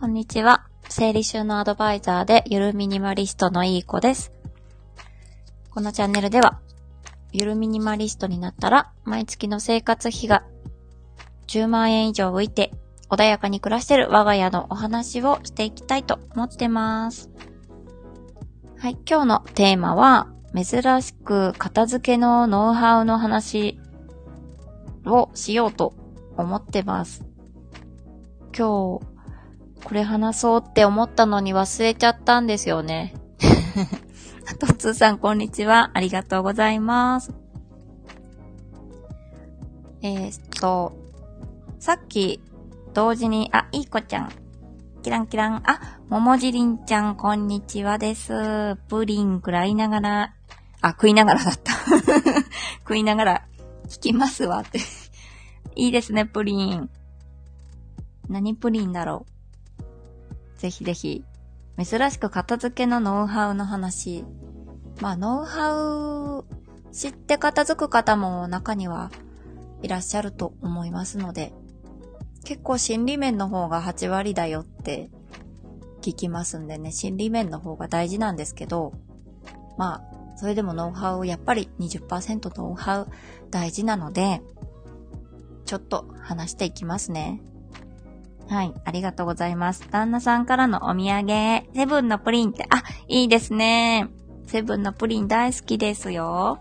[0.00, 0.66] こんにちは。
[0.88, 4.32] 整理収納アドバイザーでゆるミニマリストのいい子です。
[5.68, 6.58] このチャンネルでは、
[7.32, 10.42] ゆるミニマリストになったら、毎月の生活費が
[11.48, 12.72] 10万円以上浮いて、
[13.10, 17.28] 穏やかに暮らしてる我が家のお話をしていきたいと思ってます。
[18.78, 23.78] はい、今日のテーマは、珍しく片付けのノウハウの話
[25.04, 25.92] をしようと
[26.38, 27.22] 思ってます。
[28.56, 29.10] 今日、
[29.84, 33.14] これ話そうって思ったのに忘れちゃったんですよね。
[34.50, 35.90] あとつーさん、こんにちは。
[35.94, 37.32] ありがとうございます。
[40.02, 40.92] えー、っと、
[41.78, 42.40] さっき、
[42.94, 44.32] 同時に、あ、いい子ちゃん。
[45.02, 45.62] キランキラン。
[45.64, 48.76] あ、ももじりんちゃん、こんにちはです。
[48.88, 50.34] プリン食らいながら、
[50.82, 51.72] あ、食いながらだった。
[52.80, 53.46] 食いながら、
[53.88, 54.80] 聞きますわって。
[55.74, 56.90] いいですね、プリン。
[58.28, 59.39] 何プリンだろう。
[60.60, 61.24] ぜひぜひ。
[61.82, 64.24] 珍しく片付けのノウハウの話。
[65.00, 66.44] まあ、ノウハウ
[66.92, 69.10] 知って片付く方も中には
[69.80, 71.54] いらっしゃると思いますので、
[72.44, 75.08] 結構心理面の方が8割だよって
[76.02, 78.92] 聞きますんでね、心理面の方が大事なんですけど、
[79.78, 83.08] まあ、それでもノウハウ、やっぱり20%ノウハウ
[83.50, 84.42] 大事なので、
[85.64, 87.40] ちょっと話していきますね。
[88.50, 89.88] はい、ありがとうございます。
[89.90, 94.08] 旦那さんからのお土産、セブンのプリンって、あ、いいですね。
[94.48, 96.58] セブンのプリン大好きですよ。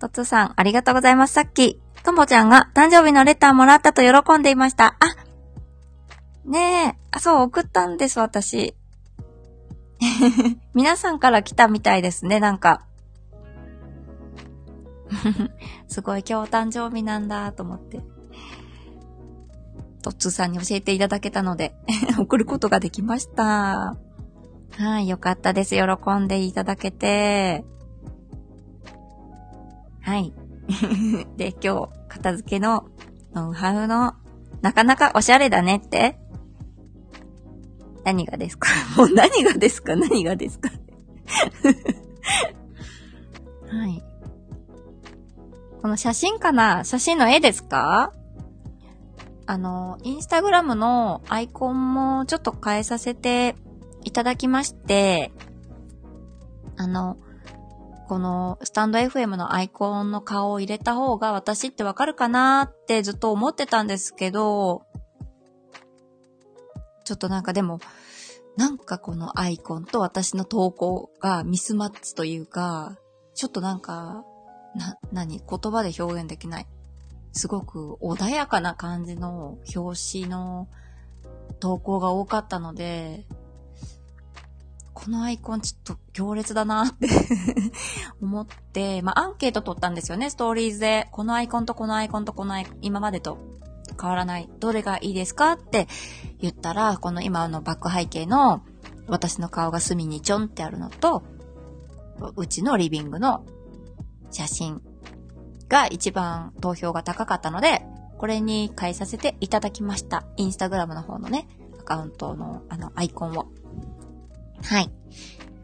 [0.00, 1.34] とつさん、ありがとうございます。
[1.34, 4.96] さっき、ともちゃんが誕生日のレターもらったと喜んでいました。
[5.00, 8.74] あ、ねえ、あ、そう、送ったんです、私。
[10.72, 12.86] 皆さんから来たみたいですね、なんか。
[15.88, 18.13] すごい、今日誕生日なんだ、と思って。
[20.04, 21.74] とっつーさんに教えていただけたので、
[22.20, 23.96] 送ることができました。
[24.76, 25.74] はい、よかったです。
[25.74, 25.82] 喜
[26.18, 27.64] んでいただけて。
[30.02, 30.34] はい。
[31.38, 32.84] で、今日、片付けの
[33.32, 34.12] ノウハウの、
[34.60, 36.18] なかなかおしゃれだねって？
[38.04, 38.68] 何がですか？
[38.98, 39.96] もう何がですか？
[39.96, 40.68] 何がですか？
[43.70, 44.02] はい。
[45.80, 46.84] この写真かな？
[46.84, 48.12] 写真の絵ですか？
[49.46, 53.56] あの、インスタグラムのアイコンもちょっと変えさせて
[54.04, 55.32] いただきまして、
[56.76, 57.18] あの、
[58.08, 64.82] このスタンド FM のアイコンの顔を入れた方が私ってわかるかなってずっと思ってたんですけど、
[67.04, 67.80] ちょっとなんかでも、
[68.56, 72.96] なんかこのアイコンと私の投稿がミスマッチというか、
[73.34, 74.24] ちょっとなんか、
[74.74, 75.38] な、何？
[75.38, 76.66] 言葉で表現できない。
[77.34, 80.68] すごく穏やかな感じの表紙の
[81.60, 83.26] 投稿が多かったので、
[84.94, 87.08] このアイコンちょっと強烈だなって
[88.22, 91.08] 思って、まあ、アンケート取ったんですよね、ストーリーズで。
[91.10, 93.38] このアイコンとこのアイコンとこのアイコン、今までと
[94.00, 94.48] 変わらない。
[94.60, 95.88] どれがいいですかって
[96.38, 98.62] 言ったら、この今のバック背景の
[99.08, 101.24] 私の顔が隅にちょんってあるのと、
[102.36, 103.44] うちのリビングの
[104.30, 104.80] 写真
[105.74, 107.84] が一番投票が高かったので、
[108.18, 110.24] これに変えさせていただきました。
[110.36, 111.48] インスタグラムの方のね、
[111.80, 113.48] アカウントのあのアイコンを。
[114.62, 114.88] はい。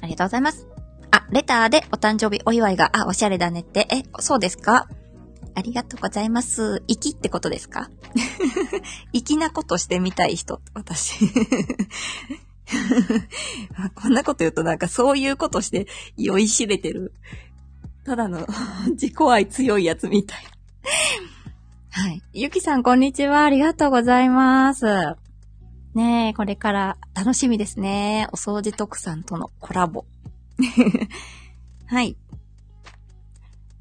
[0.01, 0.67] ありがとうございます。
[1.13, 3.87] あ、レターでお誕生日お祝いが、あ、おしゃれだねって。
[3.91, 4.89] え、そうですか？
[5.55, 6.83] ありがとうございます。
[6.89, 7.89] 粋ってことですか？
[9.15, 11.21] 粋なことしてみたい人、私。
[13.95, 17.13] こんなこと言うとなんかそういうことして酔いしれてる。
[18.11, 18.45] ただの
[18.91, 20.39] 自己愛強いやつみたい。
[21.91, 22.21] はい。
[22.33, 23.45] ゆきさんこんにちは。
[23.45, 25.15] ありがとうございます。
[25.95, 28.27] ねえ、これから楽しみですね。
[28.33, 30.07] お掃除特産とのコラボ。
[31.87, 32.17] はい。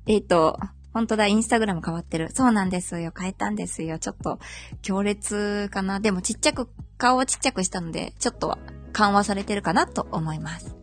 [0.06, 0.59] えっ、と、
[0.94, 2.30] 本当だ、インスタグラム変わってる。
[2.31, 3.12] そうなんですよ。
[3.18, 3.98] 変えたんですよ。
[3.98, 4.38] ちょっと、
[4.83, 6.00] 強烈かな。
[6.00, 6.69] でもちっちゃく、
[7.00, 8.59] 顔をちっちゃくしたので、ちょっとは
[8.94, 10.75] 緩和されてるかなと思います。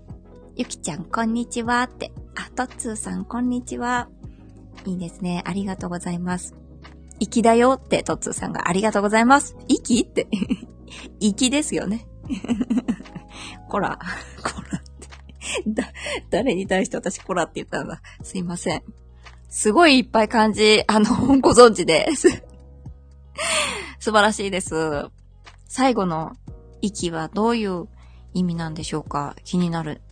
[0.56, 2.10] ゆきちゃん、こんにちはって。
[2.36, 4.08] あ、とっつーさん、こんにちは。
[4.84, 5.42] いいですね。
[5.46, 6.54] ありがとうございます。
[7.18, 9.56] 粋だよって、とっつーさんがありがとうございます。
[9.68, 10.28] 粋って。
[11.18, 12.06] 粋ですよね。
[13.70, 13.98] こら、
[14.44, 15.62] こらって。
[15.66, 15.84] だ、
[16.28, 18.02] 誰に対して私こらって言ったんだ。
[18.22, 18.82] すいません。
[19.48, 22.28] すごいいっぱい漢字、あの、ご存知です。
[23.98, 24.74] 素晴らしいです。
[25.68, 26.32] 最後の
[26.82, 27.88] 息はどういう
[28.34, 30.02] 意味なんでしょうか気になる。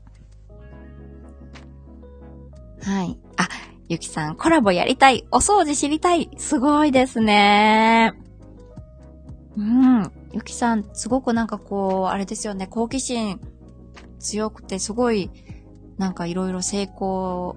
[2.84, 3.18] はい。
[3.38, 3.48] あ、
[3.88, 5.24] ゆきさん、コラボやりたい。
[5.30, 6.30] お掃除知りたい。
[6.36, 8.12] すごいですね。
[9.56, 10.12] うん。
[10.32, 13.40] ゆきさん、すごくなんかこう、あれですよね、好奇心
[14.18, 15.30] 強くて、すごい、
[15.96, 17.56] なんかいろいろ成功、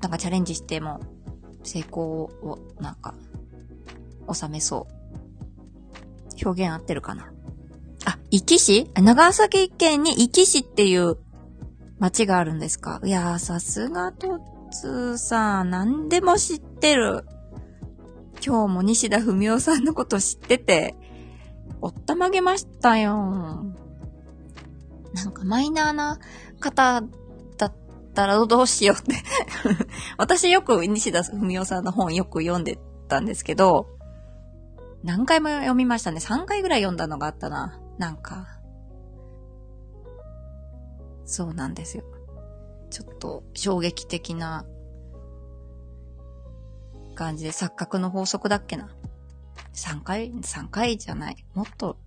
[0.00, 1.00] なんかチャレンジしても、
[1.62, 3.14] 成功を、なんか、
[4.32, 6.46] 収めそう。
[6.46, 7.32] 表現合ってるかな
[8.06, 11.18] あ、壱岐市長崎県に壱岐市っていう
[11.98, 13.00] 町があるんですか？
[13.04, 17.24] いやー、さすがトッツーさん、何でも知ってる。
[18.44, 20.94] 今日も西田文夫さんのこと知ってて、
[21.80, 23.64] おったまげましたよ。
[25.14, 26.18] なんかマイナーな
[26.60, 27.02] 方
[27.56, 27.72] だっ
[28.14, 29.14] たらどうしようって
[30.18, 32.78] 私よく西田文夫さんの本よく読んで
[33.08, 33.88] たんですけど、
[35.02, 36.18] 何回も読みましたね。
[36.18, 37.80] 3回ぐらい読んだのがあったな。
[37.98, 38.57] なんか。
[41.28, 42.04] そうなんですよ。
[42.90, 44.64] ちょっと衝撃的な
[47.14, 48.88] 感じで錯覚の法則だっけな。
[49.74, 51.44] 3回 ?3 回じゃない。
[51.54, 51.98] もっと、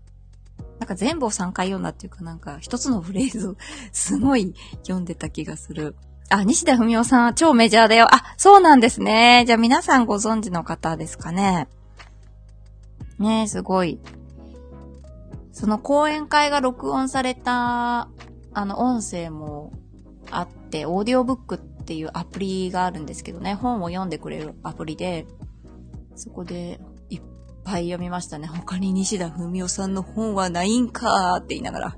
[0.79, 3.55] なんか全部を3回読んだっていうかなんか一つのフレーズを
[3.93, 5.95] すごい読んでた気がする。
[6.29, 8.07] あ、西田文夫さんは超メジャーだよ。
[8.11, 9.43] あ、そうなんですね。
[9.45, 11.67] じゃあ皆さんご存知の方ですかね。
[13.19, 13.99] ねえすごい。
[15.51, 18.09] その講演会が録音された、
[18.53, 19.71] あの、音声も
[20.29, 25.25] あって、オーディオブックっていうアプリがあるんですけどね、本を読んでくれるアプリで、
[26.15, 27.21] そこでいっ
[27.63, 28.47] ぱい読みましたね。
[28.47, 31.97] 他に西田文夫さんの本はないんかーって言いながら。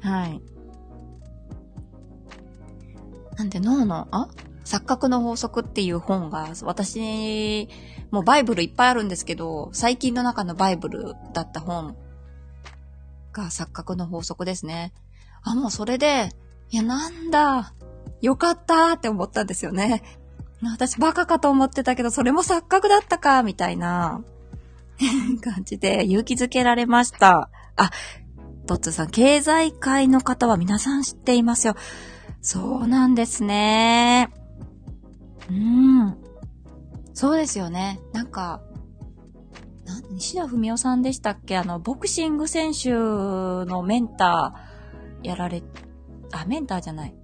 [0.00, 0.40] はい。
[3.36, 4.28] なんで脳の、あ？
[4.64, 7.68] 錯覚の法則っていう本が、私、
[8.10, 11.96] もうバイブルいっぱいあるんですけど、最近の中のバイブルだった本
[13.32, 14.92] が錯覚の法則ですね。
[15.42, 16.30] あ、もうそれで、
[16.70, 17.74] いや、なんだ、
[18.20, 20.02] よかったって思ったんですよね。
[20.62, 24.22] 私バカかと思ってたけど、それも錯覚だったか、みたいな
[25.40, 27.48] 感じで勇気づけられました。
[27.76, 27.90] あ、
[28.66, 31.76] トッツーさん、経済界の方は皆さん知っていますよ。
[32.42, 34.30] そうなんですね。
[35.50, 36.16] うん。
[37.14, 38.00] そうですよね。
[38.12, 38.62] なんか、
[40.10, 41.56] 西田文夫さんでしたっけ？
[41.56, 45.62] あの、ボクシング選手のメンターやられ、
[46.32, 47.14] あ、メンターじゃない。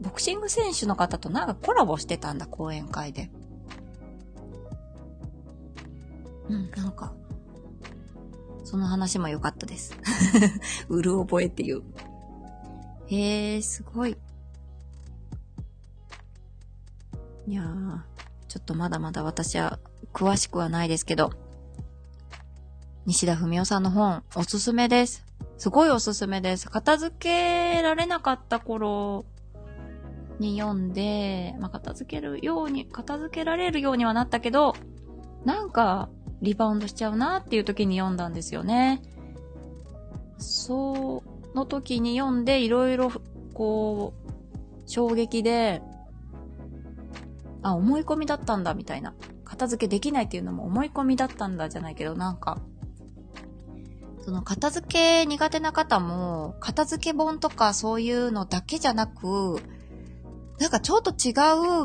[0.00, 3.30] ボクシング選手の方となんかコラボしてたんだ、講演会で。
[6.48, 7.14] うん、なんか、
[8.64, 9.96] その話も良かったです。
[10.88, 11.82] うる覚えっていう。
[13.06, 14.16] へえー、すごい。
[17.46, 18.00] いやー、
[18.48, 19.78] ちょっとまだまだ私は
[20.12, 21.30] 詳しくはないですけど、
[23.06, 25.26] 西田文夫さんの本、おすすめです。
[25.58, 26.70] すごいおすすめです。
[26.70, 29.26] 片付けられなかった頃
[30.38, 34.74] に読んで、まあ、片付けるように、片付けられるようにはなったけど、
[35.44, 36.08] なんか、
[36.40, 39.02] リバウンドしちゃうなっていう時に読んだんですよね。
[40.38, 41.22] そ
[41.54, 43.12] の時に読んで、いろいろ、
[43.52, 45.82] こう、衝撃で、
[47.60, 49.14] あ、思い込みだったんだ、みたいな。
[49.44, 52.62] 片付けできないっていうのも思い込みだったんだじゃないけど、なんか、
[54.24, 59.60] その片付け苦手な方も、片付け本とかそういうのだけじゃなく、
[60.58, 61.32] なんかちょっと違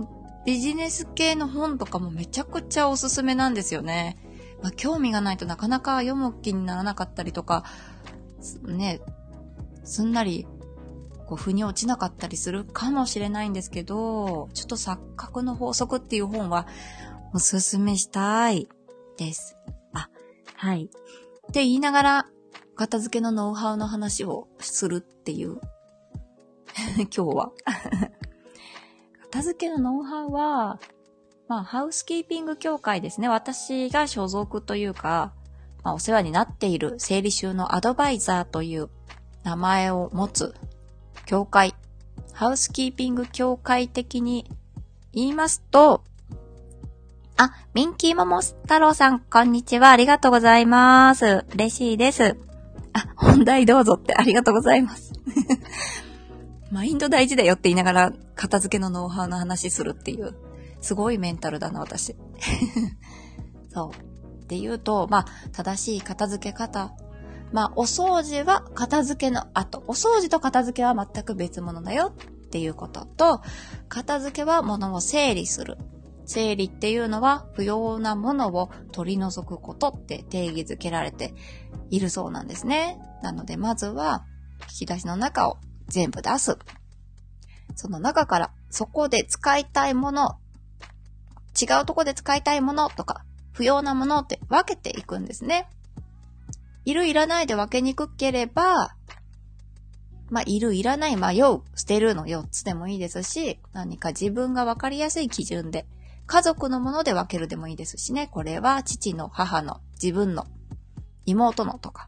[0.04, 0.08] う
[0.46, 4.18] ビジネス系の本とかもめちゃくちゃおすすめなんですよね。
[4.64, 7.66] まあ、興味がないとなかなか読む気にならなかったりとか、
[8.64, 9.02] ね、
[9.84, 10.48] すんなり
[11.30, 16.68] こう、腑に落ちなかったりするかもしれないんですけど、ちょっと錯覚の法則っていう本は
[17.34, 18.68] おすすめしたい
[19.18, 19.56] です。
[19.94, 20.10] あ、
[20.56, 20.90] はい。
[21.50, 22.26] って言いながら、
[22.76, 25.60] 片付けのノウハウの話をするっていう。
[26.98, 27.52] 今日は。
[29.32, 30.80] 片付けのノウハウは、
[31.48, 33.28] まあ、ハウスキーピング協会ですね。
[33.28, 35.34] 私が所属というか、
[35.84, 38.90] まあ、お世話になっている整理収納アドバイザーという
[39.44, 40.54] 名前を持つ
[41.26, 41.74] 協会、
[42.34, 44.48] ハウスキーピング協会的に
[45.14, 46.04] 言いますと、
[47.42, 49.92] あ、ミンキーモモス太郎さん、こんにちは。
[49.92, 51.46] ありがとうございます。
[51.54, 52.36] 嬉しいです。
[52.92, 55.14] あ、本題どうぞってありがとうございます。
[56.70, 60.36] マインド大事だよって言いながら、片付けのノウハウの話するっていう。
[60.82, 62.14] すごいメンタルだな、私。
[63.74, 64.44] そう。
[64.44, 66.92] って言うと、まあ、正しい片付け方
[67.54, 69.86] まあ、お掃除は片付けの後。
[69.88, 73.42] お掃除と片付けは全く別物だよっていうことと、
[73.88, 75.78] 片付けは物を整理する。
[76.30, 81.34] 整理っていうのは不要なものを取り除くことって定義づけられて
[81.90, 83.00] いるそうなんですね。
[83.24, 84.26] なのでまずは
[84.62, 85.58] 引き出しの中を
[85.88, 86.60] 全部出す。
[87.76, 90.38] その中からそこで使いたいもの、
[91.60, 95.68] 違うとこで使いたいものとか、不要なものって分けていくんですね。
[96.86, 98.96] いるいらないで分けにくければ、
[100.30, 105.88] まあ、いるいらない、迷う、捨てるの4つでもいいですし、何か自分が分かりやすい基準で、
[106.30, 108.28] 家族のもので分けるでもいいですしね。
[108.28, 110.46] これは父の、母の、自分の、
[111.26, 112.08] 妹のとか。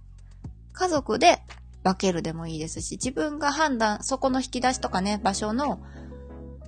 [0.73, 1.41] 家族で
[1.83, 5.81] 分けるでもいいですし、自分が判断、そこの引き出しとかね、場所の、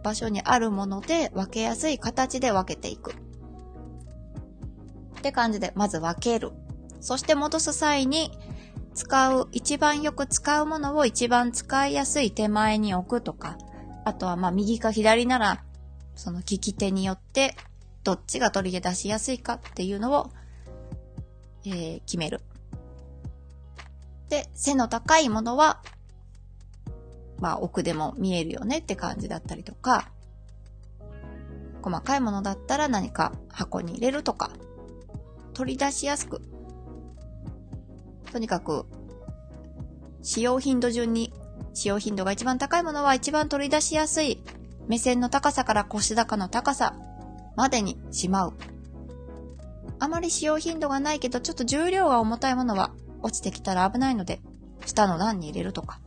[0.03, 3.11] 場所にあるもので分けやすい形で分けていく。
[5.19, 6.53] って感じで、まず分ける。
[7.01, 8.31] そして戻す際に、
[8.95, 13.59] 使う、一番よく使うものを一番使いやすい手前に置くとか、
[14.05, 15.63] あとはまあ右か左なら、
[16.15, 17.55] その利き手によって
[18.03, 20.29] どっちが取り出しやすいかっていうのを、
[21.65, 22.41] えー、決める。
[24.29, 25.81] で、背の高いものは、
[27.39, 30.09] まあ奥でも見えるよねって感じだったりとか、
[31.81, 34.51] 細かいものだったら何か箱に入れるとか、
[35.53, 36.41] 取り出しやすく
[38.33, 38.87] とにかく、
[40.23, 41.31] 使用頻度順に、
[41.75, 44.41] 使用頻度が一番高いものは一番取り出しやすい
[44.87, 46.95] 目線の高さから腰高の高さ
[47.55, 48.53] までにしまう。
[49.99, 54.41] あまり使用頻度がないけど、ちょっと重量が重たいものは落ちてきたら危ないので、
[54.85, 56.01] 下の段に入れるとか、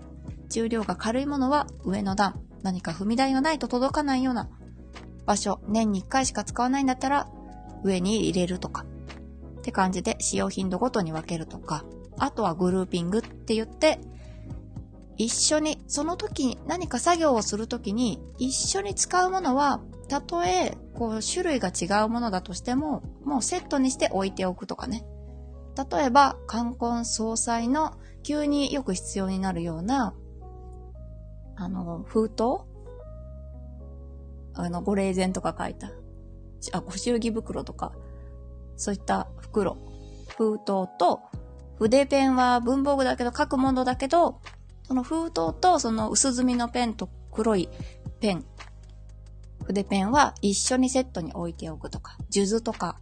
[0.49, 4.49] 重量が軽いものは上の段、何か踏み台がないと届かないような
[5.25, 7.29] 場所、年に1回しか使わないんだったら、
[7.85, 8.85] 上に入れるとか、
[9.59, 11.85] って感じで使用頻度ごとに分けるとか、
[12.19, 13.99] あとはグルーピングって言って、
[15.17, 25.05] 一緒に、その時に何か作業をする時に一緒に使うものは、たとえ、こう、種類が違うものだとしても、もうセットにして置いておくとかね。
[25.91, 30.15] 例えば、冠婚葬祭の急によく必要になるような、
[31.57, 32.61] あの、封筒？
[34.55, 35.91] あの、ご霊前とか書いた、
[36.73, 37.93] あ、ご祝儀袋とか、
[38.77, 39.77] そういった袋、
[40.37, 41.21] 封筒と、
[41.79, 44.41] 筆ペンは文房具だけど書くものだけど、
[44.87, 47.69] その封筒とその薄墨のペンと黒い
[48.21, 48.45] ペン、
[49.65, 52.99] 筆ペンは一緒にセットに置いておくとか、数珠とか、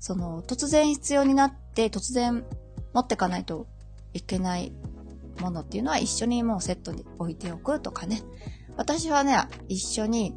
[0.00, 2.44] その突然必要になって突然
[2.92, 3.68] 持ってかないと
[4.12, 4.72] いけない
[5.40, 8.22] ものっていうのは一緒にもうセットに置いておくとかね。
[8.76, 10.34] 私はね、一緒に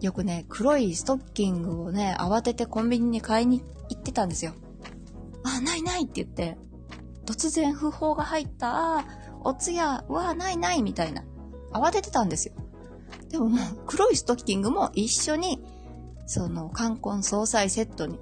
[0.00, 4.54] よくね、黒いストッキングをね、慌ててコンビニに買いに行ってたんですよ。
[5.44, 6.58] あ、ないないって言って、
[7.26, 9.04] 突然訃報が入った、
[9.44, 11.24] お通夜、うわ、ないないみたいな。
[11.72, 12.54] 慌ててたんですよ。
[13.30, 15.62] でももう、黒いストッキングも一緒に、
[16.26, 18.18] その、冠婚葬祭セットに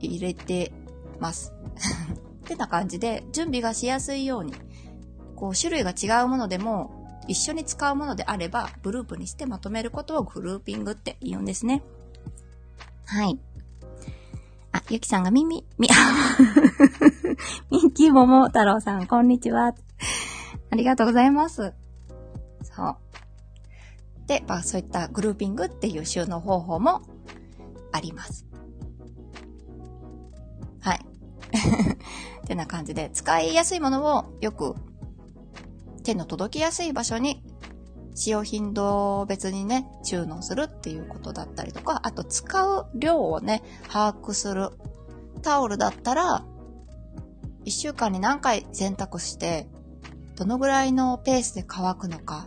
[0.00, 0.72] 入れて
[1.20, 1.52] ます。
[2.44, 4.54] ってな感じで、準備がしやすいように、
[5.36, 11.82] こう、種類が違うものでも、一緒に使うものであれば、グループにしてまとめることをグルーピングって言うんですね。
[13.04, 13.38] はい。
[14.72, 15.88] あ、ゆきさんが耳、み、
[17.70, 19.74] ミッキー桃太郎さん、こんにちは。
[20.70, 21.74] ありがとうございます。
[22.62, 22.96] そう。
[24.26, 27.02] で、まあそういったグルーピングっていう収納方法も
[27.92, 28.46] あります。
[30.80, 31.00] はい。
[32.44, 34.74] ってな感じで、使いやすいものをよく
[36.04, 37.42] 手の届きやすい場所に
[38.18, 44.70] 使用頻度別にね、収納するっていうことだったりとか、あと使う量をね、把握する。
[45.40, 46.44] タオルだったら、
[47.64, 49.68] 1週間に何回洗濯して、
[50.38, 52.46] どのぐらいのペースで乾くのか。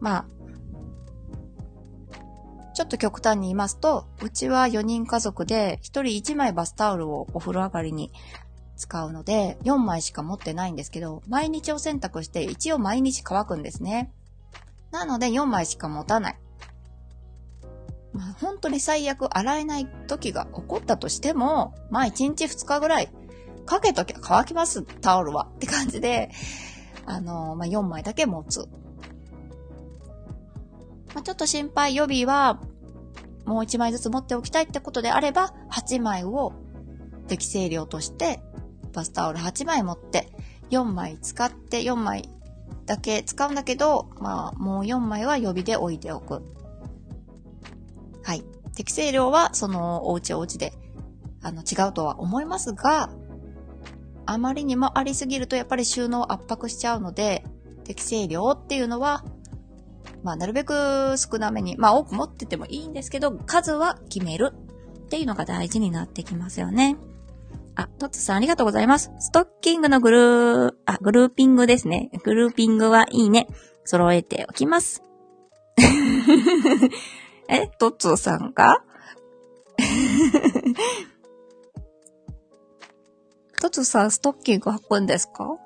[0.00, 0.26] まあ、
[2.74, 8.10] ちょっと極端に言いますと、うちは4人家族で1人1枚バスタオルをお風呂上がりに
[8.76, 14.12] 使うので、4枚しか持ってないんですけど、毎日お洗濯して一応毎日乾くんですね。
[14.90, 16.38] なので4枚しか持たない。
[18.12, 23.12] まあ、本当に最悪洗えない時が起こったとしても、まあ1日2日ぐらい
[23.66, 25.48] かけときゃ乾きます、タオルは。
[25.56, 26.30] って感じで、
[27.04, 28.60] あのまあ4枚だけ持つ。
[31.14, 32.60] まあ、ちょっと心配予備は、
[33.44, 36.52] もう1枚ずつ持っておきたいってことであれば、8枚を
[37.28, 38.40] 適正量として
[38.92, 40.32] バスタオル8枚持って、
[40.70, 42.28] 4枚使って4枚
[42.86, 46.42] だけ使うんだけど、まあ、もう4枚は予備で置いておく。
[48.22, 48.44] はい。
[48.74, 50.72] 適正量は、その、お家お家で、
[51.42, 53.10] あの、違うとは思いますが、
[54.26, 57.44] あまりにもありすぎるとやっぱり収納圧迫しちゃうので、
[57.84, 59.24] 適正量っていうのは、
[60.22, 64.52] まあ、なるべく少なめに、まあ、多く持っててもいいんですけど、数は決める
[65.06, 66.96] っていうのが大事になってきますよね。
[67.76, 69.12] あ、トッツさんありがとうございます。
[69.20, 72.10] ストッキングのグルー、あ、グルーピングですね。
[72.24, 73.46] グルーピングはいいね。
[73.84, 75.02] 揃えておきます。
[77.48, 78.82] え、トッツさんか
[83.60, 85.56] トツさん、ストッキング履くんですか？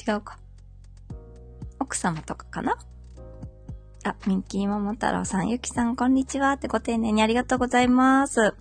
[0.06, 0.38] 違うか。
[1.78, 2.76] 奥様とかかな？
[4.04, 8.54] あ、ミンキー桃太郎さん、ゆきさん、こんにちはってご丁寧にありがとうございます。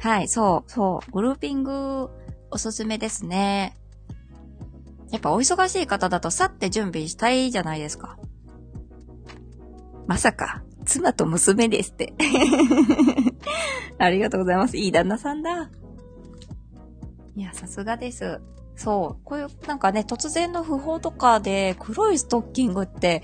[0.00, 2.10] はい、そう、そう、グルーピング
[2.50, 3.76] おすすめですね。
[5.10, 8.18] やっぱお忙しい方だとさって準備したいじゃないですか。
[10.06, 12.14] まさか、妻と娘ですって。
[13.98, 14.76] ありがとうございます。
[14.76, 15.70] いい旦那さんだ。
[17.36, 18.40] いや、さすがです。
[18.76, 19.24] そう。
[19.24, 23.22] こういう、なんかね、突然の訃報とかで黒いストッキングって、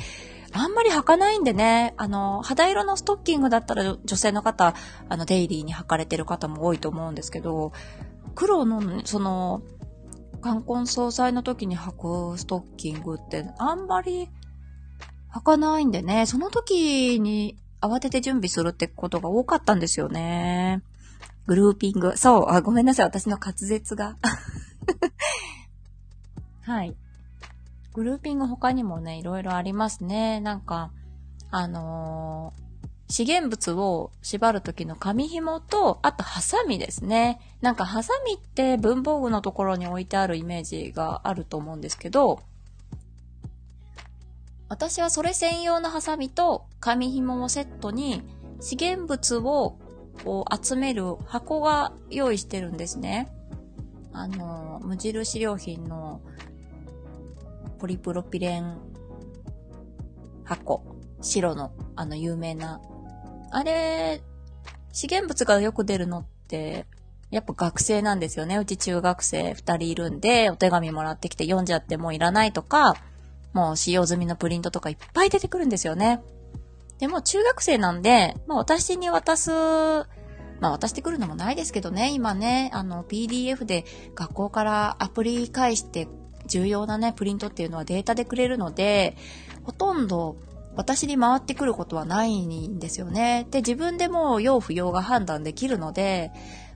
[0.53, 4.75] あんまり履かないんでね、あの、肌色のストッキングだったら女性の方、
[5.09, 7.73] あの、デイリーに履かれてる方も多いと思うんですけど、
[8.35, 9.63] 黒の、その、
[10.41, 14.29] 冠婚葬祭の時に履くストッキングってあんまり
[15.33, 20.83] 履かないんでね、その時に慌てて準備するってことが多かったんですよね。
[21.47, 22.17] グルーピング。
[22.17, 23.07] そう、あ、ごめんなさい。
[23.07, 24.17] 私の滑舌が。
[26.63, 26.97] はい。
[27.93, 30.41] グルーピング他にもね、いろいろありますね。
[30.41, 30.91] なんか、
[31.51, 32.67] あのー
[33.09, 37.41] 資源物を縛る時の紙紐と、あとハサミですね。
[37.61, 42.41] なんかハサミって文房具のところに置いてあるイメージがあると思うんですけど、
[44.69, 48.23] 私はそれ専用のハサミと紙紐をセットに
[48.61, 49.79] 資源物を
[50.25, 53.29] こう集める箱が用意してるんですね。
[54.13, 56.21] あの、無印良品の
[57.79, 58.79] ポリプロピレン
[60.45, 60.83] 箱。
[61.21, 62.81] 白のあの有名な
[63.51, 64.21] あれ、
[64.93, 66.87] 資源物がよく出るのって、
[67.31, 68.57] やっぱ学生なんですよね。
[68.59, 72.97] うち中学生二人いるんで、お手紙もらってきて読んじゃってもういらないとか、
[73.57, 76.21] もう使用済みのプリントとかいっぱい出てくるんですよね。
[76.99, 79.51] でも中学生なんで、まあ私に渡す、
[80.61, 86.07] まあ渡してくるのもないですけどね、今ね、あの PDF で学校からアプリ返して
[86.47, 89.17] 重要なね、プリントっていうのはデータでくれるので、
[89.65, 90.37] ほとんど
[90.77, 93.47] 私に回ってくることはないんですよね。
[93.51, 96.31] で、自分でも用不要が判断できるので、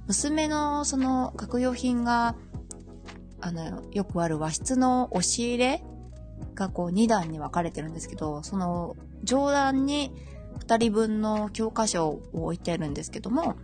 [0.07, 2.37] 娘のその学用品が、
[3.43, 5.85] あの、よくある和室の押し入れ
[6.55, 10.13] がこう2段に分かれてるんですけど、その上段に
[10.67, 13.57] 2人分の教科書を置いてるんですけども、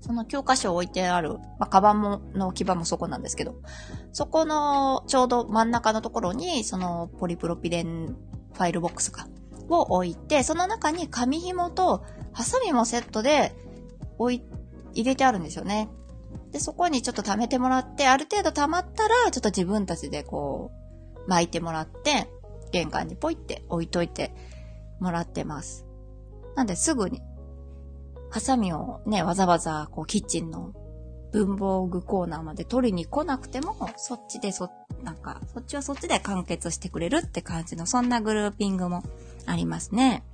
[0.00, 3.56] その教科書を置いてある、まあ、カバンも、の置き場もそこなんですけど、
[4.12, 8.16] そこのちょうど真ん中のところに、そのポリプロピレン
[8.52, 9.28] ファイルボックスか、
[9.68, 13.54] を置いて、その中に紙紐とハサミもセットで
[14.18, 14.42] 置い、
[14.92, 15.88] 入れてあるんですよね。
[16.50, 20.79] で、そこにちょっと貯めてもらって、ある程度貯まったら、ちょっと自分たちでこう、
[21.30, 22.28] 巻いてもらって、
[22.72, 24.34] 玄関にポイって置いといて
[24.98, 25.86] もらってます。
[26.56, 27.22] なんで、すぐに、
[28.30, 30.72] ハサミをね、わざわざ、こう、キッチンの
[31.32, 34.70] 文房具コーナーまで取りに来なくても、そっちでそ
[35.04, 39.04] なんか、そっちはそっちで完結してくれるって感じの、そんなグルーピングも
[39.46, 40.24] ありますね。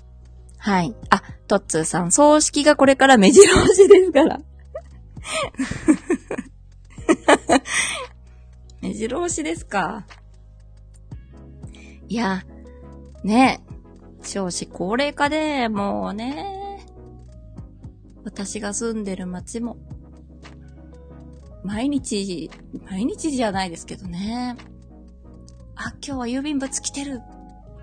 [0.56, 0.94] はい。
[1.10, 4.40] あ、トッツーさん、葬式がこれから目白押しですから。
[8.80, 10.06] 目白押しですか。
[12.08, 12.44] いや、
[13.24, 13.60] ね
[14.22, 16.84] 少子高齢化で、もうね、
[18.24, 19.76] 私が住んでる街も、
[21.64, 22.50] 毎日、
[22.88, 24.56] 毎日じゃないですけどね。
[25.74, 27.20] あ、今日は郵便物来てる。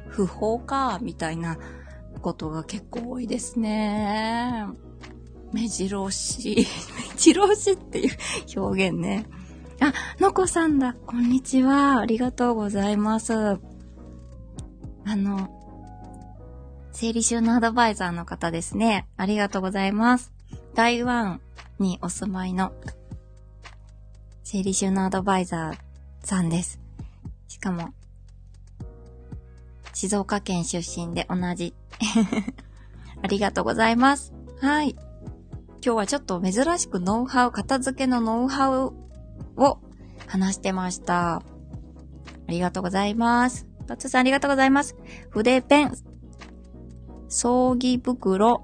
[0.08, 1.58] 不法か、みたいな
[2.22, 4.66] ことが結構多いですね。
[5.52, 6.68] 目白押し。
[7.14, 8.12] 目白押しっていう
[8.60, 9.26] 表現ね。
[9.80, 10.96] あ、のこさんだ。
[11.06, 12.00] こんにちは。
[12.00, 13.60] ありがとうございます。
[15.06, 15.50] あの、
[16.92, 19.08] 整理収納アドバイザーの方ですね。
[19.18, 20.32] ありがとうございます。
[20.76, 21.42] 台湾
[21.80, 22.72] にお住まいの
[24.44, 26.80] 整理収納アドバイザーさんです。
[27.48, 27.94] しかも、
[29.94, 31.74] 静岡県出身で同じ。
[33.22, 34.34] ありがとうございます。
[34.62, 34.92] はい。
[35.84, 38.94] 今日はちょっと珍しくノウハウ、片付けのノウハウ
[39.58, 39.80] を
[40.28, 41.36] 話してました。
[41.36, 41.44] あ
[42.48, 43.73] りがとうございます。
[43.88, 44.96] トッツさんありがとうございます。
[45.30, 45.94] 筆ペン、
[47.28, 48.62] 葬儀袋、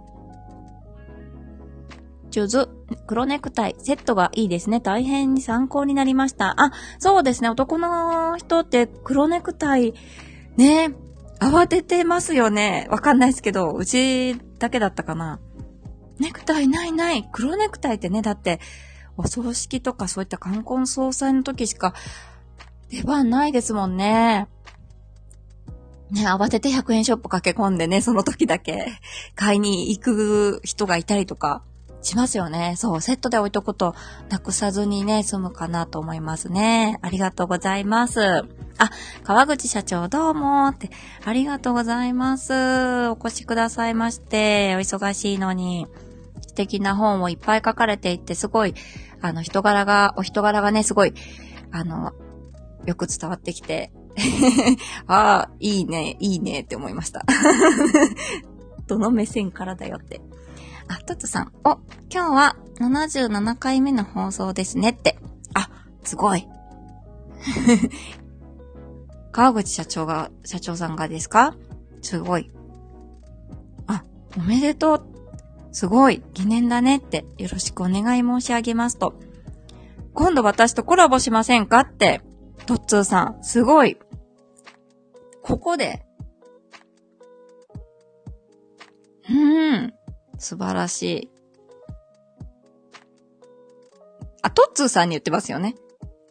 [2.30, 2.70] ジュズ、
[3.08, 4.80] 黒ネクタイ、セットがいいですね。
[4.80, 6.54] 大変に参考になりました。
[6.62, 7.50] あ、そうですね。
[7.50, 9.94] 男の人って黒ネクタイ、
[10.58, 10.94] ね、
[11.40, 12.88] 慌ててますよね。
[12.92, 15.40] わかんないですけど、うちだけだったかな。
[16.20, 17.28] ネクタイないない。
[17.32, 18.60] 黒ネクタイってね、だって、
[19.18, 21.94] お葬式とかそういった冠婚葬祭の時しか
[22.90, 24.48] 出番ないですもんね。
[26.12, 28.88] ね、慌てて100円ショップ駆け込んでね、その時だけ
[29.36, 31.64] 買いに行く人がいたりとか、
[32.02, 32.76] しますよね。
[32.78, 33.94] そう、セットで置いとくと、
[34.30, 36.98] なくさずにね、済むかなと思いますね。
[37.02, 38.22] ありがとうございます。
[38.22, 38.46] あ、
[39.24, 40.90] 川口社長どうもって、
[41.26, 42.54] ありがとうございます。
[43.10, 45.88] お越しくださいまして、お忙しいのに、
[46.48, 48.74] 素敵な本をいっぱい書かれていて、すごい、
[49.22, 51.14] あの、人柄が、お人柄がね、すごい、
[51.72, 52.14] あの、
[52.86, 53.92] よく伝わってきて、
[55.08, 57.26] ああ、いいね、いいねって思いました。
[58.88, 60.22] どの目線からだよって。
[60.88, 61.52] あ、トツさん。
[61.64, 61.80] お、
[62.12, 65.18] 今日は77回目の放送ですねって。
[65.54, 65.70] あ、
[66.04, 66.48] すごい。
[69.32, 71.56] 川口社長が、社長さんがですか？
[72.02, 72.52] すごい。
[73.88, 74.04] あ、
[74.38, 75.06] おめでとう。
[75.72, 76.24] すごい。
[76.34, 77.26] 疑念だねって。
[77.38, 79.14] よろしくお願い申し上げますと。
[80.14, 82.22] 今度私とコラボしませんかって。
[82.66, 83.44] トッツーさん。
[83.44, 83.98] すごい。
[85.42, 86.06] ここで。
[89.30, 89.94] うーん。
[90.38, 91.30] 素晴らしい。
[94.42, 95.76] あ、トッツーさんに言ってますよね。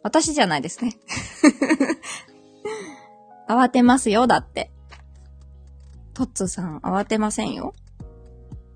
[0.01, 0.97] 私じゃないですね。
[3.47, 4.71] 慌てますよ、だって。
[6.13, 7.73] トッツーさん、慌てませんよ。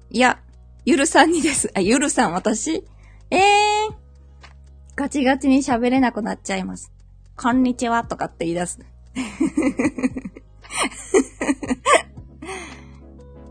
[0.10, 0.40] いや、
[0.86, 1.72] ゆるさんにです。
[1.76, 2.86] あ、ゆるさん、私？
[3.32, 3.96] ええー。
[4.96, 6.92] ガチガチに喋れなくなっちゃいます。
[7.44, 8.80] こんにちは、とかって言い出す。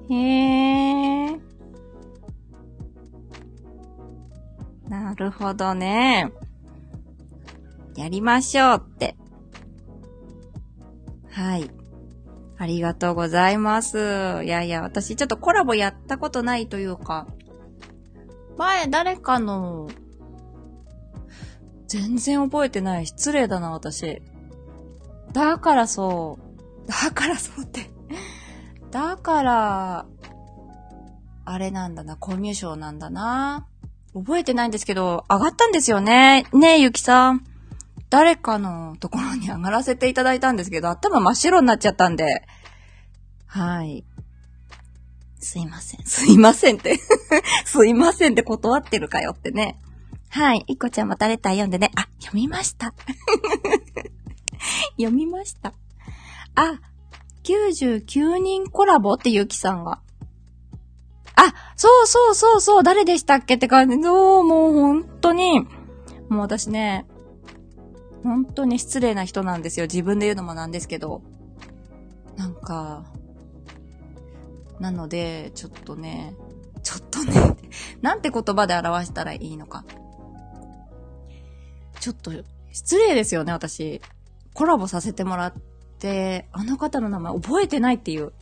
[0.08, 1.38] へえ。
[4.88, 6.32] なるほどね。
[7.94, 9.14] やりましょうって。
[11.28, 11.70] はい。
[12.56, 14.40] ありがとうございます。
[14.42, 17.26] いやいや、私ちょっとコラボやったことないというか、
[18.56, 19.90] 前誰かの、
[21.92, 23.06] 全然覚えてない。
[23.06, 24.22] 失礼だな、私。
[25.34, 26.38] だからそ
[26.86, 26.88] う。
[26.88, 27.90] だからそうって
[28.90, 30.06] だから、
[31.44, 33.66] あれなんだな、コミュ障なんだな。
[34.14, 36.46] 覚えてないんですけど、上がったんですよね。
[36.54, 37.44] ねえ、ゆきさん。
[38.08, 42.46] 誰かのところに上がらせていただいたんですけど、頭真っ白になっちゃったんで。
[43.46, 44.06] はい。
[45.40, 46.06] すいません。
[46.06, 46.98] すいませんって
[47.66, 49.78] すいませんって断ってるかよってね。
[50.32, 50.64] はい。
[50.66, 51.90] いこちゃんまたレター読んでね。
[51.94, 52.94] あ、読みました。
[54.96, 55.74] 読みました。
[56.54, 56.80] あ、
[57.44, 60.00] 99人コラボってゆきさんが。
[61.36, 64.02] あ、そうそうそうそう、誰でしたっけって感じ。
[64.02, 65.60] そう、もう本当に、
[66.30, 67.06] もう私ね、
[68.22, 69.84] 本当に失礼な人なんですよ。
[69.84, 71.20] 自分で言うのもなんですけど。
[72.38, 73.04] なんか、
[74.80, 76.34] なので、ちょっとね、
[76.82, 77.54] ちょっとね、
[78.00, 79.84] なんて言葉で表したらいいのか。
[82.02, 82.32] ちょっと、
[82.72, 84.00] 失礼ですよね、私。
[84.54, 85.54] コラボさせてもらっ
[86.00, 88.32] て、あの方の名前覚えてないっていう。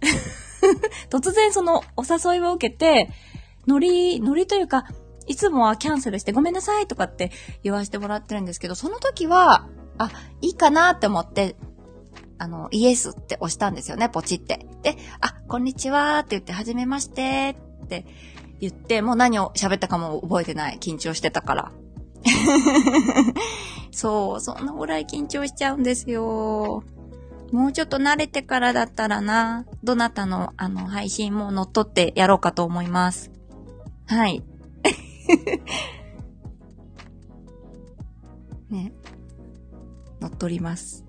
[1.11, 3.11] 突然そのお誘いを受けて、
[3.67, 4.87] ノリ、ノリというか、
[5.27, 9.69] いつもはキャンセルしてごめんなさいとかって言わせてもらってるんですけど、その時は、
[9.99, 11.55] あ、いいかなって思って、
[12.39, 14.67] あの、イエスって押したんですよね、ポチって。
[14.81, 18.07] で、あ、こんにちはって言って、はじめましてって
[18.59, 20.79] 言って、もう何を喋ったかも覚えてない。
[20.81, 21.73] 緊張してたから。
[23.93, 26.83] そう、そんなぐらい緊張しちゃうんですよ。
[27.53, 33.31] もうちょっと慣れてからだったらな、どなたのあの配信も乗っ取ってやろうかと思います。
[34.07, 34.43] はい。
[38.71, 38.93] ね。
[40.21, 41.05] 乗っ取ります。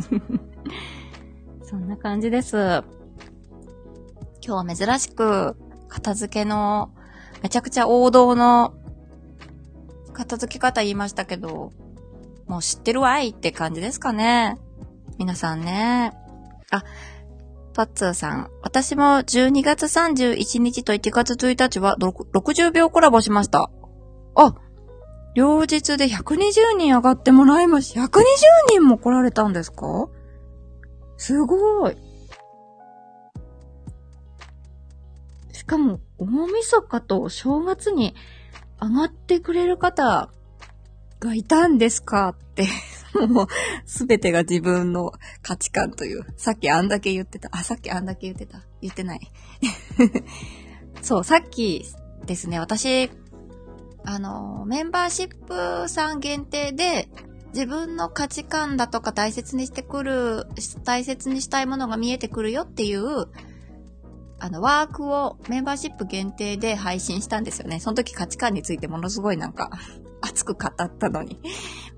[1.62, 2.84] そんな感じです。
[4.46, 5.56] 今日は珍しく、
[5.88, 6.90] 片付けの、
[7.42, 8.74] めちゃくちゃ王道の
[10.14, 11.72] 片付け方言いましたけど、
[12.46, 14.56] もう知ってるわいって感じですかね。
[15.18, 16.12] 皆さんね。
[16.70, 16.84] あ、
[17.74, 18.50] パッツーさん。
[18.62, 23.70] 私も12月31日と1月1日は60秒コラボしました。
[24.36, 24.54] あ、
[25.34, 28.00] 両日で120人上がってもらいました。
[28.02, 28.20] 120
[28.70, 30.08] 人も来られたんですか？
[31.16, 31.96] すごい。
[35.52, 38.14] しかも、大晦日と正月に
[38.80, 40.30] 上がってくれる方
[41.20, 42.68] がいたんですかって
[43.28, 43.46] もう、
[43.86, 46.24] すべてが自分の価値観という。
[46.36, 47.48] さっきあんだけ言ってた。
[47.52, 48.64] あ、さっきあんだけ言ってた。
[48.80, 49.20] 言ってない。
[51.02, 51.84] そう、さっき
[52.26, 53.10] ですね、私、
[54.04, 57.08] あの、メンバーシップさん限定で、
[57.54, 60.46] 自分の価値観だとか大切にしてくる、
[60.84, 63.28] 大切にしたいものが見えてくるよっていう、
[64.38, 67.80] あの、ワークをメンバーシップ限定で配信したんですよね。
[67.80, 69.70] その時価値観についてものすごいなんか、
[70.20, 71.38] 熱く語ったのに、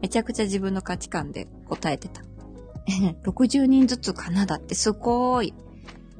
[0.00, 2.22] めちゃくちゃ自分の価値観で答えてた。
[3.24, 4.46] 60人ずつかな？
[4.46, 5.54] だってすごい。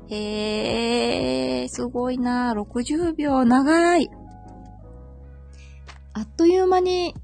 [0.09, 4.11] へー、すごいな60秒長い。
[6.13, 7.15] あっという間に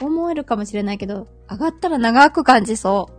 [0.00, 3.12] 思えるかもしれないけど、上がったら長く感じそう。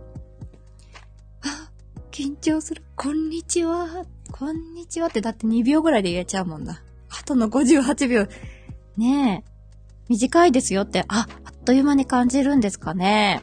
[1.46, 1.70] あ、
[2.10, 2.82] 緊張する。
[2.96, 4.04] こんにちは。
[4.32, 6.82] こんにちはってだって2秒ぐらいで言えちゃうもんだ。
[7.10, 8.26] あとの58秒。
[8.96, 9.52] ねえ。
[10.08, 13.42] 短いですよって、あ、あっという間に感じるんですかね。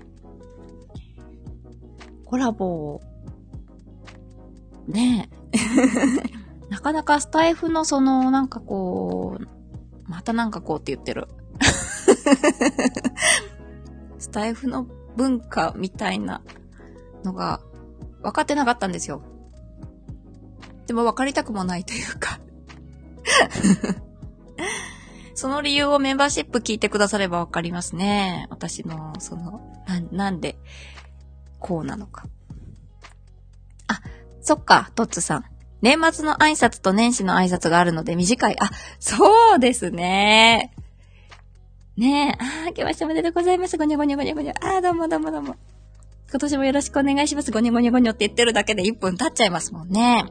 [2.26, 3.02] コラボ、
[4.88, 5.58] ねえ。
[6.70, 9.48] なかなかスタイフのその、なんかこう、
[10.10, 11.28] またなんかこうって言ってる。
[14.18, 16.42] スタイフの文化みたいな
[17.24, 17.62] のが
[18.24, 19.22] 分かってなかったんですよ。
[20.90, 22.40] でも分かりたくもないというか
[25.36, 28.48] その理由をメンバーシップ聞いてくだされば分かりますね。
[28.50, 30.58] 私の、その、な、なんで、
[31.60, 32.26] こうなのか。
[33.88, 34.02] あ、
[34.42, 35.46] そっか、トッツさん。
[35.84, 38.56] 年末の挨拶と年始の挨拶があるので短い。
[38.60, 40.74] あ、そうですね。
[41.98, 42.44] ねえ。
[42.44, 43.78] あ、明けましておめでとうございます。
[43.78, 44.54] ごにょごにょごにょごにょ。
[44.60, 45.56] ああ、どうもどうもどうも。
[46.32, 47.52] 今年もよろしくお願いします。
[47.52, 50.26] ごにょごにょごにょって言ってるだけで1分経っちゃいますもんね。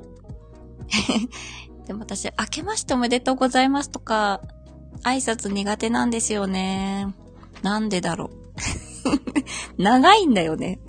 [1.86, 4.42] でも私、明けましておめでとうございますとか、
[5.04, 7.14] 挨拶苦手なんですよね。
[7.62, 8.38] なんでだろう。
[9.82, 10.80] 長いんだよね。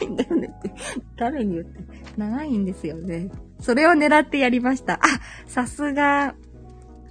[0.00, 0.72] 長いんだよねって。
[1.16, 1.84] 誰に言って
[2.16, 3.30] 長いんですよね。
[3.60, 4.94] それを狙ってやりました。
[4.94, 4.98] あ、
[5.46, 6.34] さすが。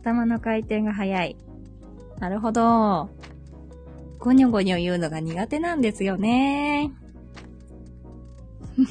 [0.01, 1.37] 頭の回転が早い。
[2.19, 3.09] なるほど。
[4.19, 6.91] ゴニョゴニョ言うのが苦手なんですよね。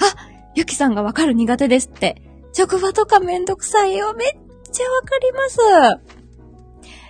[0.00, 0.16] あ、
[0.54, 2.22] ゆきさんがわかる苦手ですって。
[2.52, 4.14] 職場とかめんどくさいよ。
[4.14, 4.28] めっ
[4.70, 5.58] ちゃわかります。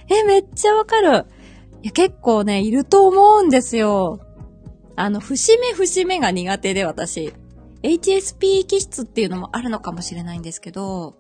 [0.09, 1.26] え、めっちゃわかる。
[1.83, 4.20] いや、結構ね、いると思うんですよ。
[4.94, 7.33] あの、節目節目が苦手で、私。
[7.83, 11.16] HSP 気質っていうのもあるのかもしれないんですけど、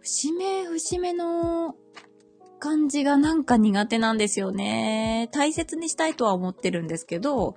[0.00, 1.74] 節目節目の
[2.58, 5.28] 感じがなんか苦手なんですよね。
[5.32, 7.56] 大切にしたいとは思ってるんですけど、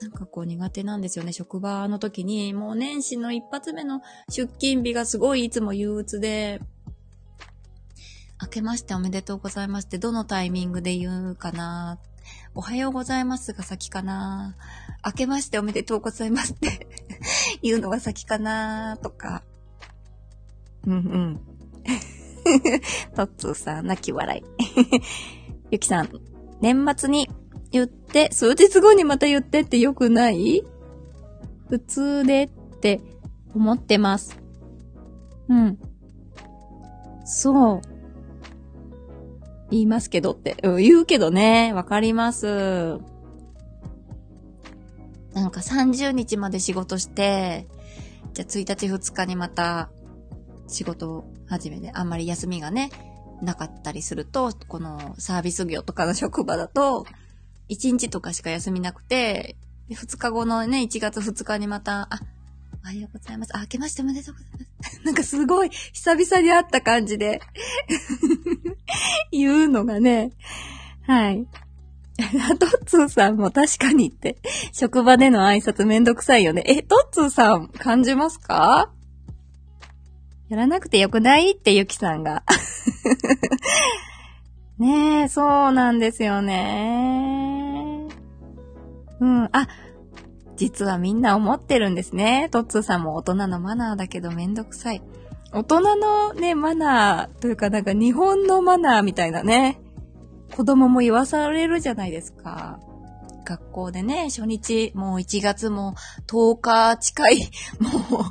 [0.00, 1.32] なんかこう苦手なんですよね。
[1.32, 6.60] 職場の時に、もう年始の一発目の出勤日がすごいいつも憂鬱で、
[8.42, 11.98] 明けましておめでとうございますってどのタイミングで言うかな。
[12.54, 14.56] おはようございますが先かな。
[15.04, 16.88] 明けましておめでとうございますって
[17.62, 19.42] 言うのが先かなとか。
[20.86, 21.40] うんうん。
[23.14, 24.42] トッツーさん、泣き笑い。
[25.70, 26.08] ゆきさん、
[26.62, 27.28] 年末に
[27.70, 27.99] 言って、
[28.32, 30.64] 数日後にまた言ってってよくない？
[31.68, 32.48] 普通でっ
[32.80, 33.00] て
[33.54, 34.38] 思ってます。
[35.48, 35.78] うん。
[37.24, 37.80] そう。
[39.70, 40.56] 言いますけどって。
[40.64, 41.72] うん、言うけどね。
[41.72, 42.98] わかります。
[45.32, 47.68] なんか30日まで仕事して、
[48.34, 49.90] じゃあ1日2日にまた
[50.66, 52.90] 仕事を始めて、あんまり休みがね、
[53.40, 57.06] なかったりすると、このサービス業とかの職場だと、
[57.70, 59.56] 1日とかしか休みなくて、
[59.90, 62.20] 2日後のね、1月2日にまた、あ、
[62.82, 63.56] おはようございます。
[63.56, 65.00] あ、明けましておめでとうございます。
[65.04, 67.40] なんかすごい久々に会った感じで
[69.30, 70.30] 言うのがね、
[71.06, 71.46] はい。
[72.18, 74.36] あ トッツーさんも確かにって、
[74.72, 76.62] 職場での挨拶めんどくさいよね。
[76.66, 78.90] え、トッツーさん感じますか？
[80.48, 81.52] やらなくてよくない？
[81.52, 82.42] ってゆきさんが。
[84.78, 87.49] ねえ、そうなんですよね。
[89.20, 89.68] うん、あ、
[90.56, 92.48] 実はみんな思ってるんですね。
[92.50, 95.02] トッツーさんも大人のマナーだけどめんどくさい。
[95.52, 99.80] 大人のね、マナーというかなんか日本のマナーみたいなね、
[100.54, 102.78] 子供も言わされるじゃないですか。
[103.44, 105.94] 学校でね、初日、もう1月も
[106.26, 108.22] 10日近い、 もう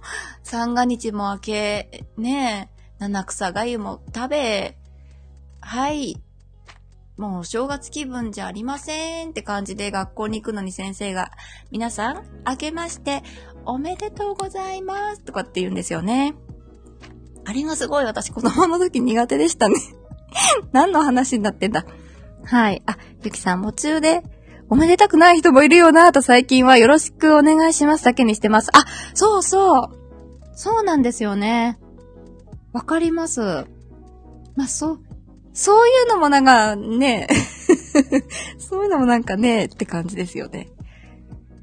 [0.43, 4.77] 三が日も明け、ね、七草がゆも食べ、
[5.61, 6.21] はい、
[7.19, 11.31] もう正月気分じゃありませんって感じで学校に行くのに先生が、
[11.69, 13.23] 皆さん、明けまして
[13.65, 16.33] おめでとうございますとかって言うんですよね。
[17.43, 19.75] あれがすごい私子供の時苦手でしたね
[20.71, 21.85] 何の話になってんだ。
[22.45, 22.81] はい。
[22.85, 24.23] あ、ゆきさん、夢中で
[24.69, 28.69] おめでたくない人もいるよなと最近はよろしくお願いしますだけにしてます。
[28.71, 29.89] あ、そうそう。
[30.53, 31.79] そうなんですよね。
[32.71, 33.41] わかります。
[34.55, 34.99] まあ、そう、
[35.59, 37.27] そういうのもなんかね、
[38.57, 40.69] そういうのもなんかね、って感じですよね。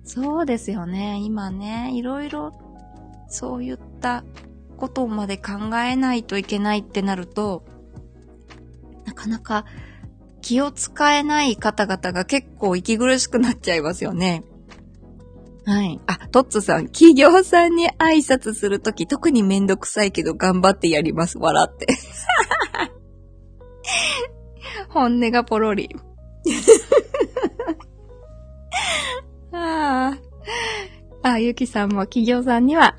[0.04, 1.18] そうですよね。
[1.22, 2.52] 今ね、いろいろ、
[3.26, 4.22] そういった
[4.76, 7.64] ことまで考えないといけないってなると、
[9.06, 9.64] なかなか
[10.42, 14.44] 気を使えない方々が結構息苦しくなっちゃいますよね。
[15.64, 15.98] はい。
[16.06, 21.38] あ、トッツさん、企業さんに挨拶するとき特にめんどくさいけど頑張ってやります。
[21.38, 21.86] 笑って。
[24.96, 25.94] 本音がポロリ。
[29.52, 30.16] あ
[31.22, 31.22] あ。
[31.22, 32.96] あ、ゆきさんも企業さんには、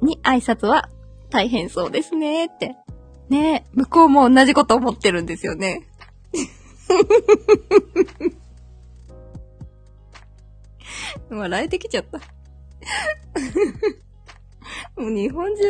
[0.00, 0.88] に挨拶は
[1.28, 2.76] 大変そうですねって。
[3.28, 5.86] ね向こうも同じこと思ってるんですよね。
[11.28, 12.20] 笑えてきちゃった。
[14.96, 15.62] もう日本中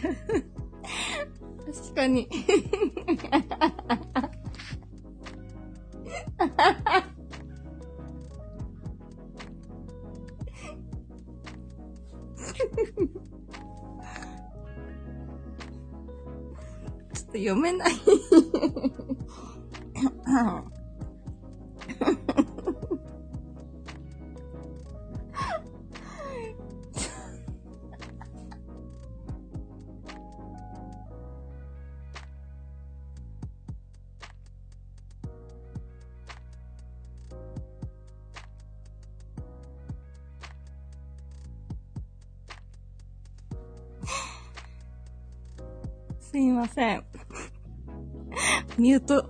[0.00, 2.28] 確かに。
[2.28, 17.92] ちょっと読めない。
[46.34, 47.04] すいません。
[48.76, 49.24] ミュート、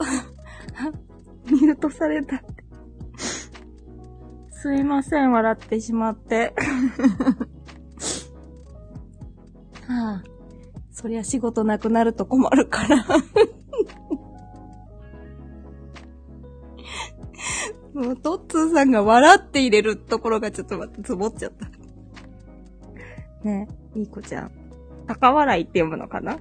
[1.53, 2.43] ミュートされた。
[4.49, 6.55] すいません、笑ってしまって。
[9.87, 10.23] はあ、
[10.93, 13.05] そりゃ仕事なくなると困るから
[17.93, 21.69] もう、トッツーさんが笑って入れるところがちょっと待って、つぼっちゃった。
[23.47, 24.51] ね、いい子ちゃん。
[25.07, 26.39] 高笑いって読むのかな？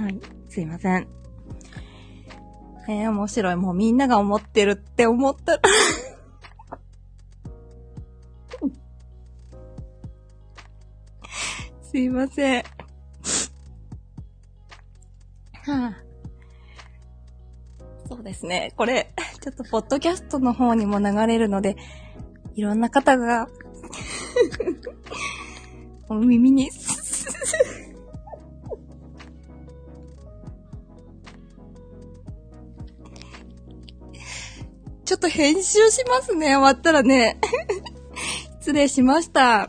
[0.00, 0.18] はい。
[0.48, 1.06] すいません。
[2.88, 3.56] えー、面白い。
[3.56, 5.60] もうみんなが思ってるって思ったら
[11.82, 12.62] すいません。
[15.66, 15.96] はあ、
[18.08, 18.72] そうですね。
[18.76, 21.76] これ、ちょっとポッドキャストの方にも流れるので、
[22.54, 23.48] いろんな方が
[26.08, 26.70] お耳に
[35.10, 36.54] ちょっと編集しますね。
[36.54, 37.40] 終わったらね。
[38.60, 39.68] 失礼しました。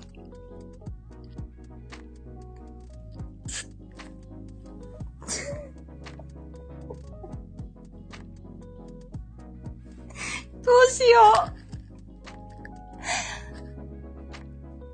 [10.62, 11.20] どうしよ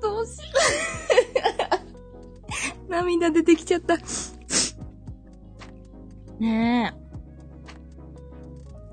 [0.00, 0.44] どうしよ
[2.88, 2.90] う。
[2.90, 3.98] 涙出てきちゃった。
[6.38, 7.07] ねえ。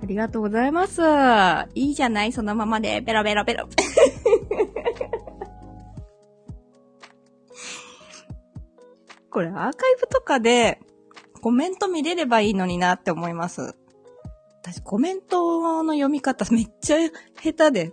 [0.06, 1.02] ありがとうございます。
[1.74, 2.32] いいじゃない？
[2.32, 3.02] そのままで。
[3.02, 3.68] ベロベロベロ。
[9.32, 10.80] これアーカイブとかで
[11.42, 13.76] コメント見れればいいのになって思います。
[14.62, 16.98] 私コメントの読み方めっちゃ
[17.42, 17.92] 下手で、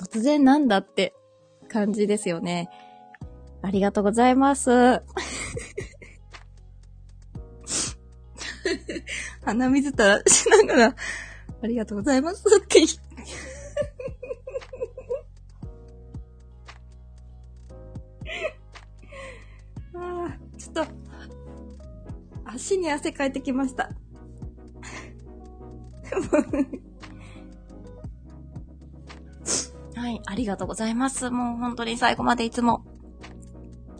[0.00, 1.14] 突然なんだって
[1.68, 2.68] 感じですよね。
[3.62, 5.02] ありがとうございます。
[9.44, 10.96] 鼻水たらしながら、
[11.62, 12.98] ありがとうございますって言って。
[19.94, 20.84] ああ、ちょっと、
[22.44, 23.90] 足に汗かいてきました。
[29.94, 31.30] はい、ありがとうございます。
[31.30, 32.84] もう本当に最後までいつも、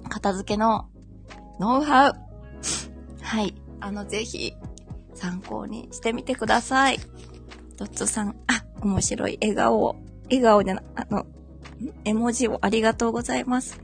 [0.08, 0.88] 片付けの
[1.58, 2.14] ノウハウ。
[3.22, 4.54] はい、あの、ぜひ、
[5.14, 7.00] 参考にしてみてください。
[7.76, 11.26] ドッツさん、あ、面白い笑顔を、笑顔じゃな、あの、
[12.04, 13.80] 絵文字をありがとうございます。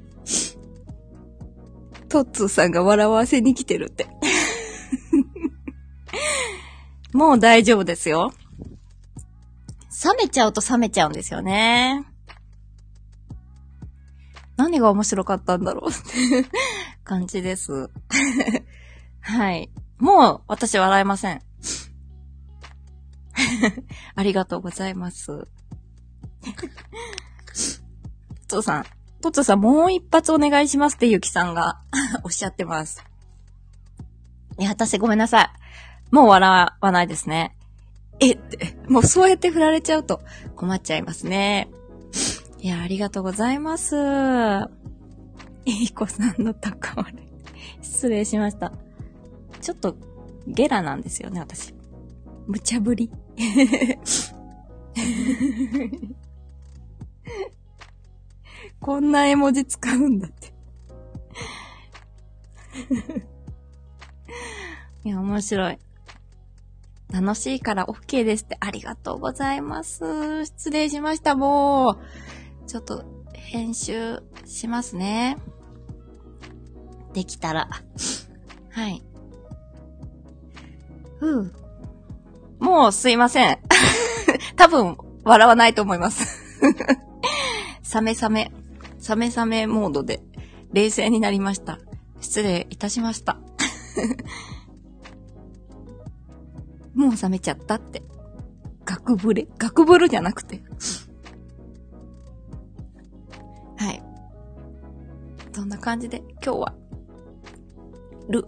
[2.09, 4.09] トッツーさんが笑わせに来てるって。
[7.13, 8.33] もう大丈夫ですよ。
[10.05, 12.05] 冷めちゃうと冷めちゃうんですよね。
[14.57, 16.49] 何が面白かったんだろうって
[17.05, 17.91] 感じです。
[19.21, 19.71] はい。
[20.01, 21.43] もう、私笑えません。
[24.15, 25.47] ありがとうございます。
[28.49, 28.85] トツさん、
[29.21, 31.81] トツさんもう一発お願いしますってゆきさんが
[32.25, 33.05] おっしゃってます。
[34.59, 35.51] いや、私ごめんなさい。
[36.11, 37.57] もう笑わないですね。
[38.19, 40.21] えって、もうそうやって振られちゃうと
[40.57, 41.71] 困っちゃいますね。
[42.59, 43.97] いや、ありがとうございます。
[45.65, 47.85] いい子さんの高笑い。
[47.85, 48.73] 失礼しました。
[49.61, 49.97] ちょっと
[50.47, 51.75] ゲラなんですよね、私。
[52.47, 53.11] 無茶ぶり。
[58.81, 60.55] こんな絵文字使うんだって。
[65.05, 65.79] いや、面白い。
[67.13, 68.57] 楽しいから OK ですって。
[68.61, 70.47] ありがとうございます。
[70.47, 71.99] 失礼しました、もう。
[72.67, 73.05] ちょっと、
[73.35, 75.37] 編集しますね。
[77.13, 77.69] できたら。
[78.71, 79.03] はい。
[81.21, 81.53] ふう。
[82.59, 83.59] もうすいません。
[84.57, 86.63] 多分、笑わないと思います。
[87.85, 88.51] サメサメ、
[88.99, 90.23] サメサメモードで
[90.73, 91.79] 冷静になりました。
[92.21, 93.35] 失礼いたしました。
[96.95, 98.03] もう冷めちゃったって。
[98.85, 100.63] ガクブレガクブルじゃなくて。
[103.77, 104.03] はい。
[105.53, 106.75] そんな感じで今日は、
[108.29, 108.47] る。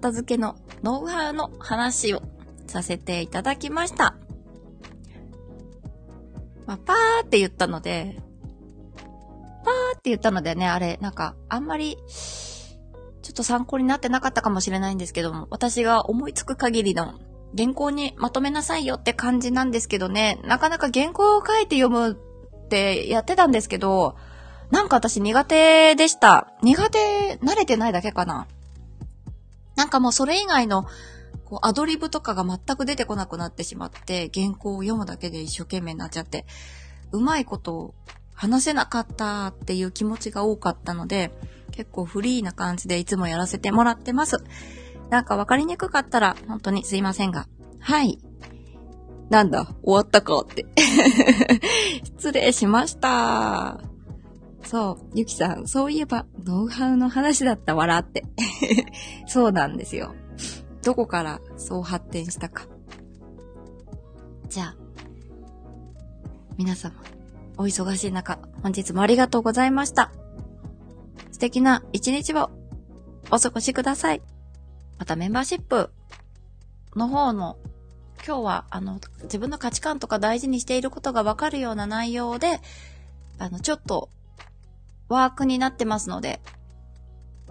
[0.00, 2.22] 片付けのノウハウの話を
[2.66, 4.16] させていただきました。
[6.66, 8.16] まあ、パーって言ったので、
[9.62, 11.98] パーって言ったのでね、あれ、なんか、あんまり、
[13.22, 17.20] ちょっと参考になってなかったかもしれないんですけども、私が思いつく限りの
[17.56, 24.16] 原稿にまとめなさいよって感じなんですけどね、なかなか原稿を書いて読むってやってたんですけど、
[24.70, 26.52] なんか私苦手でした。
[26.62, 28.46] 苦手、慣れてないだけかな。
[29.76, 30.86] なんかもうそれ以外の、
[31.44, 36.46] こう、アドリブとかが全く出てこなくなってしまって、原稿を読むだけで一生懸命になっちゃって、
[37.12, 37.94] うまいことを
[38.34, 41.32] 話せなかったっていう気持ちが多かったので、
[41.72, 44.42] 結構フリーな感じでいつもやらせてもらってます。
[45.10, 47.46] なんかわかりにくかったら本当にすいませんが。
[47.80, 48.18] はい。
[49.28, 50.66] なんだ、終わったかって。
[52.04, 53.89] 失礼しました。
[54.70, 58.24] そう、ゆきさん、そういえば、ノウハウの話だった笑って。
[59.26, 60.14] そうなんですよ。
[60.84, 62.68] どこからそう発展したか。
[64.48, 64.76] じゃあ、
[66.56, 66.94] 皆様、
[67.56, 70.12] お忙しい中、本日もありがとうございました。
[71.32, 72.50] 素敵な一日を
[73.32, 74.22] お過ごしください。
[75.00, 75.90] またメンバーシップ
[76.94, 77.56] の方の
[78.24, 82.60] 今日はあの自分の価値観とか大事にしていることがわかるような内容で
[83.40, 84.10] あのちょっと
[85.14, 86.40] ワークになってますので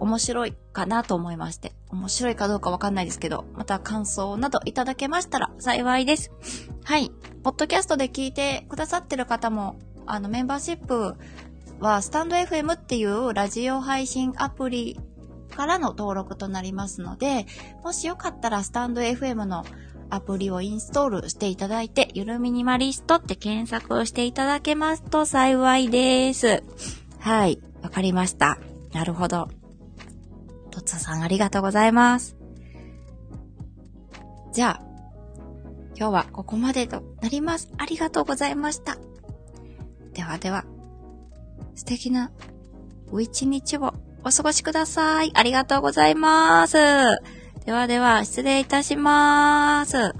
[0.00, 6.32] 面白いかなと思いまして、面白いかどうかわかんないですけど、また感想などいただけましたら幸いです。
[6.84, 7.12] はい。
[7.42, 11.16] ポッドキャストで聞いてくださってる方も、あの、メンバーシップ
[11.80, 14.98] は、スタンド FM っていうラジオ配信アプリ
[15.54, 17.46] からの登録となりますので、
[17.84, 19.66] もしよかったらスタンド FM の
[20.08, 26.64] アプリをインストールしていただいて、ゆるミニマリストって検索をしていただけますと幸いです。
[27.20, 27.60] はい。
[27.82, 28.58] わかりました。
[28.92, 29.48] なるほど。
[30.70, 32.36] とつさんありがとうございます。
[34.52, 34.82] じゃあ、
[35.96, 37.70] 今日はここまでとなります。
[37.78, 38.96] ありがとうございました。
[40.14, 40.64] ではでは、
[41.74, 42.32] 素敵な
[43.12, 43.94] お一日を
[44.24, 45.30] お過ごしください。
[45.34, 46.76] ありがとうございます。
[47.64, 50.14] ではでは、失礼いたします。